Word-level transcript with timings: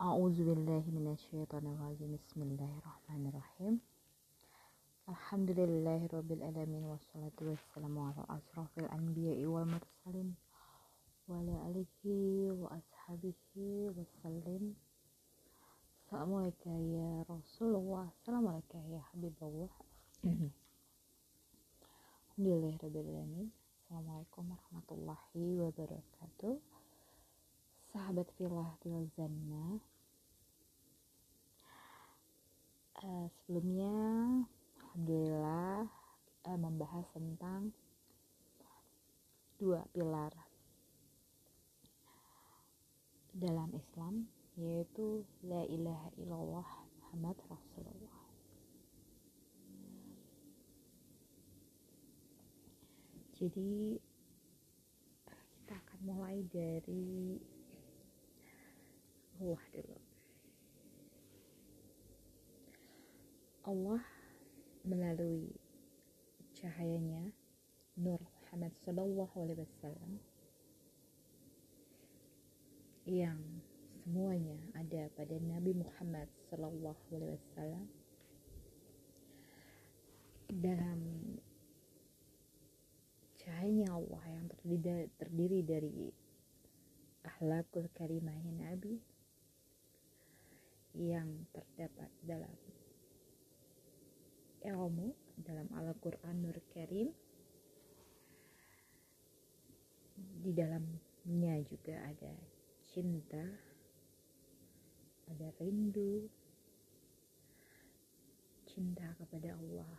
أعوذ 0.00 0.36
بالله 0.44 0.84
من 0.92 1.06
الشيطان 1.16 1.64
الرجيم. 1.72 2.20
بسم 2.20 2.42
الله 2.42 2.72
الرحمن 2.84 3.22
الرحيم. 3.32 3.80
الحمد 5.08 5.50
لله 5.50 6.00
رب 6.12 6.30
العالمين 6.32 6.84
والصلاة 6.84 7.38
والسلام 7.40 7.98
على 7.98 8.22
أشرف 8.28 8.78
الأنبياء 8.78 9.40
والمرسلين 9.48 10.34
وعلى 11.28 11.54
آله 11.68 11.96
وأصحابه 12.60 13.40
وسلم. 13.96 14.76
السلام 16.04 16.30
عليك 16.34 16.66
يا 16.66 17.24
رسول 17.32 17.72
الله. 17.80 18.04
السلام 18.20 18.44
عليك 18.48 18.72
يا 18.92 19.00
حبيب 19.00 19.36
الله. 19.42 19.72
الحمد 22.28 22.46
لله 22.52 22.74
رب 22.84 22.96
العالمين. 23.00 23.48
السلام 23.80 24.06
عليكم 24.10 24.44
ورحمة 24.52 24.88
الله 24.92 25.20
وبركاته. 25.36 26.75
Sahabat 27.96 28.28
filah 28.36 28.76
til 28.84 29.08
Zanna. 29.16 29.80
Uh, 33.00 33.24
sebelumnya 33.32 33.96
alhamdulillah 34.76 35.88
uh, 36.44 36.58
membahas 36.60 37.08
tentang 37.16 37.72
dua 39.56 39.80
pilar 39.96 40.28
dalam 43.32 43.72
Islam 43.72 44.28
yaitu 44.60 45.24
la 45.40 45.64
ilaha 45.64 46.12
illallah 46.20 46.68
Muhammad 47.00 47.40
Rasulullah. 47.48 48.20
Jadi 53.40 53.96
kita 55.64 55.80
akan 55.80 56.00
mulai 56.04 56.44
dari 56.52 57.40
Allah 59.36 59.64
dulu. 59.68 59.98
Allah 63.66 64.02
melalui 64.86 65.50
cahayanya 66.56 67.34
Nur 68.00 68.22
Muhammad 68.22 68.72
Sallallahu 68.86 69.36
Alaihi 69.42 69.60
Wasallam 69.60 70.12
yang 73.04 73.40
semuanya 74.00 74.56
ada 74.72 75.10
pada 75.12 75.36
Nabi 75.42 75.76
Muhammad 75.76 76.30
Sallallahu 76.48 77.02
Alaihi 77.12 77.36
Wasallam 77.36 77.84
dalam 80.48 81.00
cahayanya 83.36 83.92
Allah 83.92 84.22
yang 84.30 84.46
terdiri, 84.48 85.10
terdiri 85.18 85.60
dari 85.66 85.94
akhlakul 87.26 87.90
karimahnya 87.92 88.54
Nabi 88.54 89.15
yang 90.96 91.44
terdapat 91.52 92.08
dalam 92.24 92.56
ilmu 94.64 95.12
dalam 95.36 95.68
Al-Quran 95.76 96.36
Nur 96.40 96.58
Karim. 96.72 97.12
Di 100.16 100.50
dalamnya 100.56 101.60
juga 101.68 102.00
ada 102.08 102.32
cinta 102.88 103.44
ada 105.28 105.48
rindu 105.60 106.30
cinta 108.64 109.12
kepada 109.20 109.52
Allah 109.52 109.98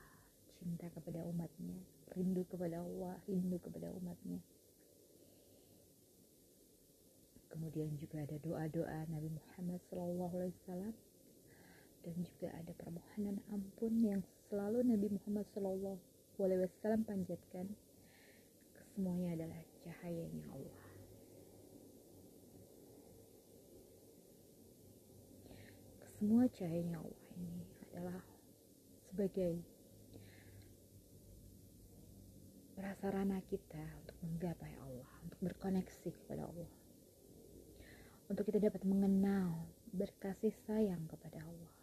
cinta 0.58 0.88
kepada 0.90 1.22
umatnya 1.28 1.78
rindu 2.16 2.42
kepada 2.50 2.82
Allah 2.82 3.20
rindu 3.28 3.60
kepada 3.62 3.92
umatnya 3.94 4.40
kemudian 7.68 8.00
juga 8.00 8.24
ada 8.24 8.40
doa-doa 8.40 9.12
Nabi 9.12 9.28
Muhammad 9.28 9.84
SAW 9.92 10.96
dan 12.00 12.16
juga 12.24 12.48
ada 12.56 12.72
permohonan 12.80 13.44
ampun 13.52 13.92
yang 14.00 14.24
selalu 14.48 14.88
Nabi 14.88 15.12
Muhammad 15.12 15.44
SAW 15.52 17.04
panjatkan. 17.04 17.68
Semuanya 18.96 19.36
adalah 19.36 19.60
cahayanya 19.84 20.48
Allah. 20.48 20.80
Semua 26.16 26.48
cahayanya 26.48 27.04
Allah 27.04 27.24
ini 27.36 27.62
adalah 27.92 28.20
sebagai 29.12 29.60
prasarana 32.80 33.44
kita 33.52 33.84
untuk 34.00 34.16
menggapai 34.24 34.72
Allah 34.80 35.12
untuk 35.28 35.52
berkoneksi 35.52 36.10
kepada 36.16 36.48
Allah 36.48 36.87
untuk 38.28 38.52
kita 38.52 38.60
dapat 38.60 38.84
mengenal 38.84 39.72
berkasih 39.96 40.52
sayang 40.68 41.08
kepada 41.08 41.40
Allah. 41.48 41.76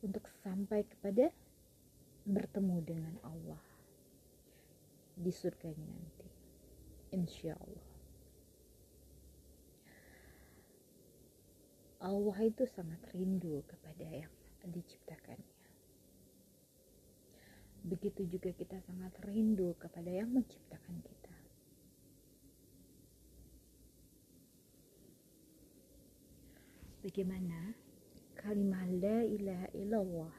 Untuk 0.00 0.24
sampai 0.40 0.88
kepada 0.88 1.28
bertemu 2.24 2.76
dengan 2.84 3.14
Allah 3.24 3.60
di 5.18 5.32
surganya 5.34 5.84
nanti 5.84 6.28
insya 7.12 7.58
Allah. 7.58 7.88
Allah 11.98 12.38
itu 12.46 12.62
sangat 12.62 13.02
rindu 13.10 13.66
kepada 13.66 14.06
yang 14.06 14.30
diciptakannya. 14.62 15.58
Begitu 17.82 18.22
juga 18.30 18.54
kita 18.54 18.78
sangat 18.86 19.18
rindu 19.26 19.74
kepada 19.82 20.06
yang 20.06 20.30
menciptakan 20.30 21.02
kita 21.02 21.28
bagaimana 27.18 27.74
kalimat 28.38 28.86
la 29.02 29.26
ilaha 29.26 29.66
illallah 29.74 30.36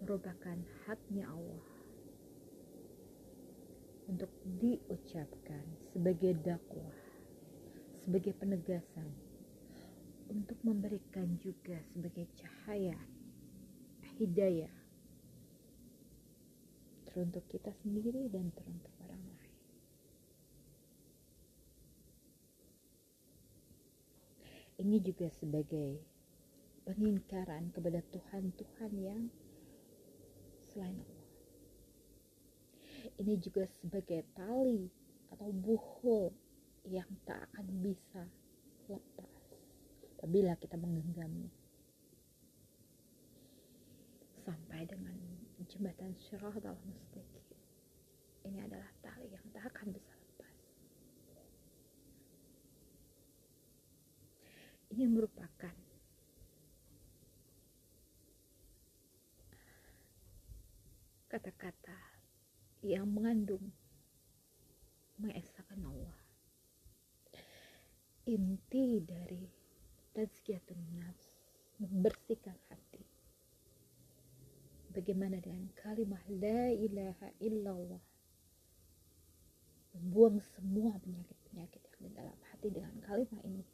merupakan 0.00 0.56
haknya 0.88 1.28
Allah 1.28 1.68
untuk 4.08 4.32
diucapkan 4.56 5.60
sebagai 5.92 6.32
dakwah, 6.40 6.96
sebagai 8.00 8.32
penegasan, 8.32 9.12
untuk 10.32 10.56
memberikan 10.64 11.36
juga 11.44 11.76
sebagai 11.92 12.24
cahaya, 12.40 12.96
hidayah, 14.16 14.72
teruntuk 17.12 17.44
kita 17.52 17.76
sendiri 17.84 18.32
dan 18.32 18.48
teruntuk 18.56 18.93
Ini 24.74 24.98
juga 24.98 25.30
sebagai 25.30 26.02
pengingkaran 26.82 27.70
kepada 27.70 28.02
Tuhan-Tuhan 28.10 28.92
yang 28.98 29.22
selain 30.74 30.98
Allah. 30.98 31.30
Ini 33.22 33.38
juga 33.38 33.70
sebagai 33.78 34.26
tali 34.34 34.90
atau 35.30 35.54
buhul 35.54 36.34
yang 36.90 37.06
tak 37.22 37.46
akan 37.52 37.66
bisa 37.80 38.26
lepas 38.90 39.34
apabila 40.18 40.56
kita 40.58 40.74
menggenggamnya. 40.74 41.52
Sampai 44.44 44.84
dengan 44.84 45.16
jembatan 45.70 46.12
syirah 46.18 46.56
dalam 46.60 46.80
mustaqim. 46.84 47.44
Ini 48.44 48.58
adalah 48.68 48.90
tali 49.00 49.32
yang 49.32 49.46
tak 49.56 49.68
akan 49.72 49.92
bisa 49.92 50.12
lepas. 50.12 50.56
Ini 54.94 55.10
merupakan. 55.10 55.74
Kata-kata 61.26 61.98
yang 62.86 63.10
mengandung 63.10 63.74
mengesahkan 65.18 65.82
Allah. 65.82 66.14
Inti 68.30 69.02
dari 69.02 69.50
tazkiyatun 70.14 70.78
nafs 70.94 71.26
membersihkan 71.82 72.54
hati. 72.70 73.02
Bagaimana 74.94 75.42
dengan 75.42 75.74
kalimat 75.74 76.22
la 76.30 76.70
ilaha 76.70 77.34
illallah? 77.42 78.04
Membuang 79.98 80.38
semua 80.54 80.94
penyakit-penyakit 81.02 81.82
yang 81.82 81.98
di 81.98 82.10
dalam 82.14 82.38
hati 82.54 82.70
dengan 82.70 82.94
kalimat 83.02 83.42
ini 83.42 83.73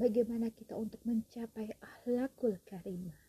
bagaimana 0.00 0.48
kita 0.48 0.72
untuk 0.80 1.04
mencapai 1.04 1.68
akhlakul 1.76 2.56
karimah? 2.64 3.20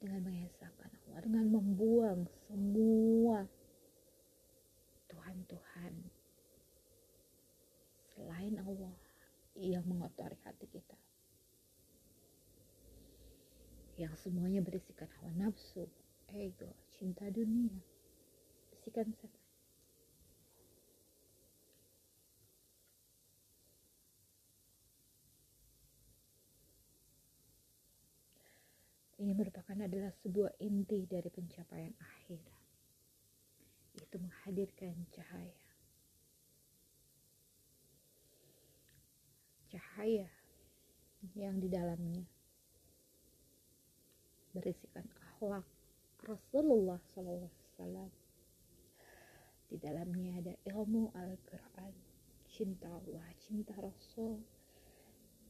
Dengan 0.00 0.24
mengesahkan 0.24 0.88
Allah 0.88 1.20
dengan 1.24 1.46
membuang 1.48 2.28
semua 2.48 3.44
Tuhan-Tuhan 5.08 5.92
selain 8.16 8.54
Allah 8.64 8.96
yang 9.56 9.84
mengotori 9.84 10.36
hati 10.44 10.68
kita. 10.68 10.96
Yang 13.96 14.28
semuanya 14.28 14.60
berisikan 14.60 15.08
hawa 15.20 15.32
nafsu, 15.38 15.86
ego, 16.34 16.68
cinta 16.98 17.30
dunia, 17.30 17.78
bisikan 18.74 19.08
setan. 19.14 19.44
ini 29.24 29.32
merupakan 29.32 29.72
adalah 29.94 30.10
sebuah 30.26 30.58
inti 30.58 31.06
dari 31.06 31.30
pencapaian 31.30 31.94
akhir 32.02 32.42
itu 33.94 34.16
menghadirkan 34.18 35.06
cahaya 35.14 35.64
cahaya 39.70 40.26
yang 41.38 41.62
di 41.62 41.70
dalamnya 41.70 42.26
berisikan 44.54 45.06
akhlak 45.18 45.66
Rasulullah 46.22 47.02
SAW. 47.12 48.06
Di 49.66 49.76
dalamnya 49.82 50.38
ada 50.38 50.54
ilmu 50.70 51.10
Al-Quran, 51.10 51.94
cinta 52.46 52.86
Allah, 52.86 53.26
cinta 53.42 53.74
Rasul, 53.76 54.38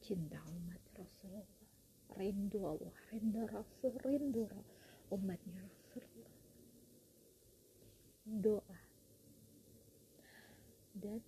cinta 0.00 0.40
umat 0.40 0.80
Rasulullah, 0.96 1.63
rindu 2.12 2.60
Allah, 2.62 2.94
rindu 3.10 3.42
Rasul, 3.48 3.92
rindu 4.04 4.46
umatnya 5.10 5.64
Rasulullah, 5.64 6.36
doa, 8.24 8.78
dan 10.94 11.20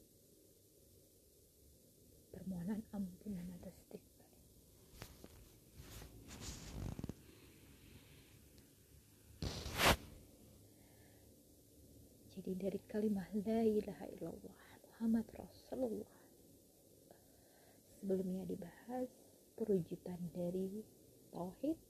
permohonan 2.30 2.80
ampunan 2.94 3.46
atas 3.58 3.74
istighfar. 3.82 4.30
Jadi 12.36 12.52
dari 12.54 12.80
kalimat 12.86 13.26
la 13.42 13.60
ilaha 13.64 14.04
illallah 14.12 14.56
Muhammad 14.86 15.26
Rasulullah. 15.34 16.14
Sebelumnya 17.98 18.46
dibahas 18.46 19.25
perwujudan 19.56 20.20
dari 20.36 20.84
tauhid 21.32 21.80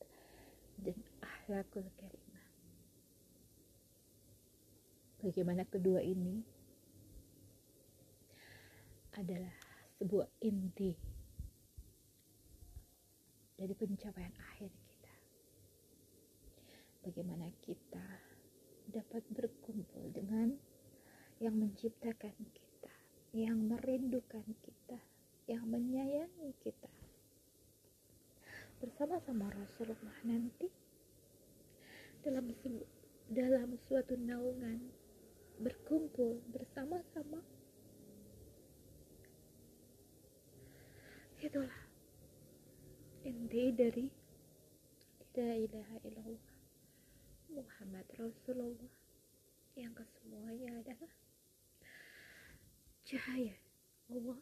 dan 0.80 0.98
akhlakul 1.18 1.86
karimah. 1.98 2.46
Bagaimana 5.18 5.66
kedua 5.66 5.98
ini 6.00 6.46
adalah 9.18 9.54
sebuah 9.98 10.28
inti 10.44 10.92
dari 13.56 13.72
pencapaian 13.72 14.36
akhir 14.36 14.70
kita. 14.70 15.14
Bagaimana 17.02 17.48
kita 17.64 18.06
dapat 18.92 19.24
berkumpul 19.32 20.12
dengan 20.12 20.52
yang 21.40 21.56
menciptakan 21.56 22.36
kita, 22.52 22.92
yang 23.32 23.56
merindukan 23.64 24.44
kita, 24.62 25.00
yang 25.48 25.64
menyayangi 25.64 26.52
kita. 26.60 27.06
Bersama-sama 28.76 29.49
Rasulullah 29.56 30.19
nanti 30.28 30.69
dalam 32.20 32.52
dalam 33.32 33.69
suatu 33.88 34.14
naungan 34.20 34.93
berkumpul 35.56 36.44
bersama-sama 36.52 37.40
itulah 41.40 41.81
inti 43.25 43.73
dari 43.73 44.06
la 45.37 45.52
ilaha 45.52 45.96
illallah 46.05 46.56
Muhammad 47.52 48.06
Rasulullah. 48.17 48.93
Yang 49.76 49.93
kesemuanya 50.00 50.81
adalah 50.81 51.12
cahaya 53.05 53.56
Allah 54.08 54.40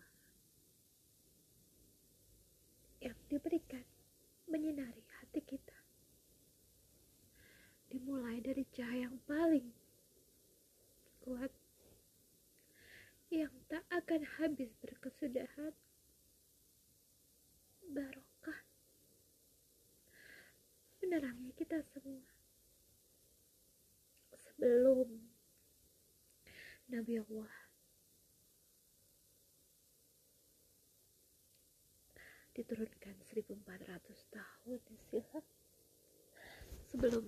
yang 3.02 3.18
diberikan 3.26 3.82
menyinari 4.54 5.02
hati 5.18 5.42
kita. 5.42 5.78
Dimulai 7.90 8.38
dari 8.38 8.62
cahaya 8.70 9.10
yang 9.10 9.18
paling 9.26 9.74
kuat 11.26 11.50
yang 13.34 13.50
tak 13.66 13.82
akan 13.90 14.22
habis 14.38 14.70
berkesudahan 14.78 15.74
barokah. 17.90 18.60
Menerangi 21.02 21.50
kita 21.58 21.82
semua. 21.90 22.22
Sebelum 24.38 25.10
Nabi 26.94 27.18
Allah 27.18 27.63
diturunkan 32.54 33.14
1400 33.34 33.66
tahun 34.30 34.78
silam 35.10 35.44
sebelum 36.86 37.24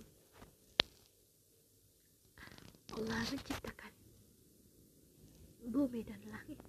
Allah 2.97 3.23
menciptakan 3.29 3.93
bumi 5.69 6.01
dan 6.07 6.23
langit. 6.31 6.63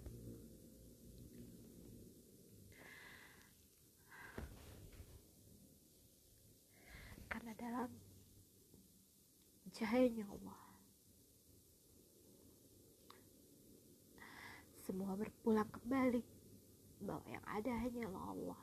Dalam 7.57 7.89
cahayanya 9.73 10.29
Allah 10.29 10.61
semua 14.85 15.17
berpulang 15.17 15.65
kembali 15.73 16.36
bahwa 17.01 17.25
yang 17.29 17.45
ada 17.45 17.73
hanyalah 17.77 18.23
Allah. 18.33 18.61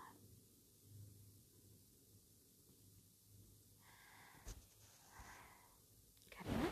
Karena 6.34 6.68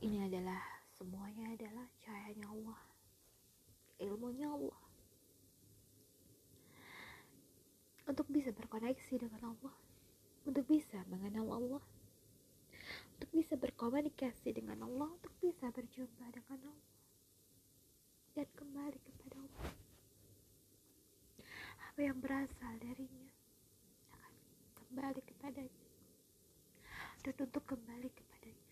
ini 0.00 0.18
adalah 0.24 0.62
semuanya 0.94 1.52
adalah 1.52 1.86
cahayanya 1.98 2.46
Allah. 2.48 2.80
Ilmunya 3.98 4.48
Allah. 4.48 4.80
Untuk 8.06 8.30
bisa 8.30 8.54
berkoneksi 8.54 9.14
dengan 9.18 9.42
Allah, 9.50 9.74
untuk 10.46 10.62
bisa 10.70 11.02
mengenal 11.10 11.50
Allah, 11.50 11.82
untuk 13.18 13.30
bisa 13.34 13.58
berkomunikasi 13.58 14.54
dengan 14.54 14.86
Allah, 14.86 15.10
untuk 15.10 15.34
bisa 15.42 15.74
berjumpa 15.74 16.30
dengan 16.30 16.70
Allah, 16.70 16.95
dan 18.36 18.44
kembali 18.52 19.00
kepada 19.00 19.36
Allah. 19.40 19.72
Apa 21.88 22.00
yang 22.04 22.20
berasal 22.20 22.72
darinya 22.84 23.32
akan 24.12 24.34
kembali 24.76 25.20
kepadanya, 25.24 25.88
dan 27.24 27.34
untuk 27.40 27.64
kembali 27.64 28.12
kepadanya, 28.12 28.68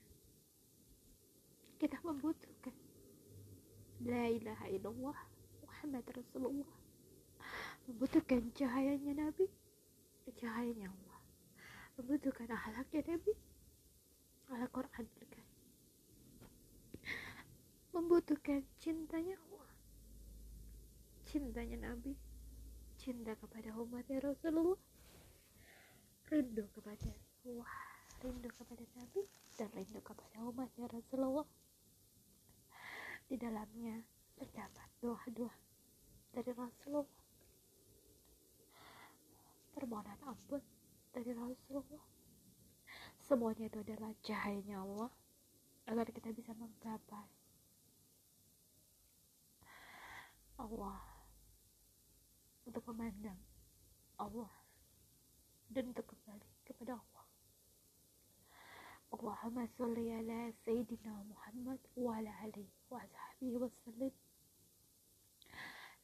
kita 1.80 1.96
membutuhkan 2.04 2.76
La 4.04 4.28
ilaha 4.28 4.68
illallah 4.68 5.16
Muhammad 5.64 6.04
Rasulullah. 6.12 6.72
Membutuhkan 7.88 8.52
cahayanya 8.52 9.16
Nabi 9.16 9.48
cahayanya 10.36 10.92
Allah. 10.92 11.20
Membutuhkan 11.96 12.52
akhlaknya 12.52 13.16
Nabi 13.16 13.32
Al-Quran 14.52 15.08
kan 15.08 15.44
membutuhkan 17.94 18.66
cintanya 18.82 19.38
Allah 19.38 19.53
cintanya 21.34 21.90
Nabi. 21.90 22.14
Cinta 22.94 23.34
kepada 23.34 23.74
umatnya 23.74 24.22
Rasulullah. 24.22 24.78
Rindu 26.30 26.62
kepada 26.70 27.10
Allah. 27.42 27.74
Rindu 28.22 28.48
kepada 28.54 28.86
Nabi 28.94 29.26
dan 29.58 29.66
rindu 29.74 29.98
kepada 29.98 30.38
umatnya 30.46 30.86
Rasulullah. 30.86 31.42
Di 33.26 33.34
dalamnya 33.34 33.98
terdapat 34.38 34.86
doa-doa 35.02 35.50
dari 36.30 36.54
Rasulullah. 36.54 37.10
Permohonan 39.74 40.20
ampun 40.30 40.62
dari 41.10 41.34
Rasulullah. 41.34 42.06
Semuanya 43.18 43.66
itu 43.66 43.82
adalah 43.82 44.14
cahayanya 44.22 44.86
Allah. 44.86 45.10
Agar 45.90 46.06
kita 46.14 46.30
bisa 46.30 46.54
menggapai 46.54 47.26
Allah 50.62 51.13
untuk 52.66 52.84
memandang 52.92 53.40
Allah 54.20 54.52
dan 55.70 55.92
untuk 55.92 56.06
kembali 56.10 56.48
kepada 56.64 56.96
Allah 57.00 57.26
Allahumma 59.14 59.68
salli 59.78 60.10
ala 60.10 60.50
Sayyidina 60.66 61.14
Muhammad 61.28 61.78
wa 61.94 62.18
ala 62.18 62.32
alihi 62.42 62.68
wa 62.90 63.00
sahbihi 63.04 63.56
wa 63.60 63.70
sallim 63.84 64.14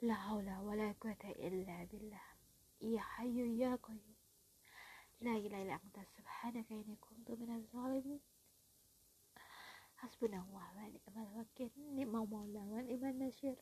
hawla 0.01 0.55
wa 0.65 0.73
la 0.79 0.95
quwata 0.97 1.29
illa 1.37 1.85
billah 1.91 2.41
يا 2.83 3.01
حي 3.01 3.59
يا 3.61 3.77
قيوم 3.77 4.15
لا 5.21 5.37
إله 5.37 5.63
إلا 5.63 5.75
أنت 5.75 6.01
سبحانك 6.17 6.73
إني 6.73 6.97
كنت 7.01 7.31
من 7.31 7.57
الظالمين 7.57 8.21
حسبنا 9.97 10.39
الله 10.43 10.67
ونعم 10.77 11.27
الوكيل 11.29 11.71
نعم 11.77 12.17
المولى 12.17 12.59
ونعم 12.59 13.05
النصير 13.05 13.57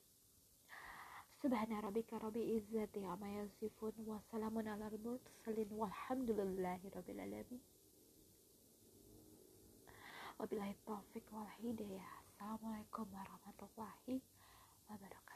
سبحان 1.42 1.72
ربك 1.80 2.12
رب 2.12 2.36
العزة 2.36 3.06
عما 3.06 3.28
يصفون 3.38 3.92
وسلام 3.98 4.58
على 4.58 4.88
المرسلين 4.90 5.68
والحمد 5.72 6.30
لله 6.30 6.80
رب 6.96 7.10
العالمين. 7.10 7.60
وبالله 10.40 10.70
التوفيق 10.70 11.26
والهداية 11.32 12.06
السلام 12.26 12.58
عليكم 12.74 13.06
ورحمة 13.14 13.58
الله 13.62 14.20
وبركاته. 14.90 15.27